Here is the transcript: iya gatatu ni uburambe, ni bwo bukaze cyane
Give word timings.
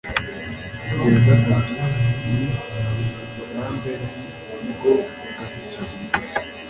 iya 1.03 1.19
gatatu 1.27 1.73
ni 2.31 2.43
uburambe, 3.39 3.93
ni 4.61 4.71
bwo 4.75 4.91
bukaze 5.19 5.59
cyane 5.73 5.99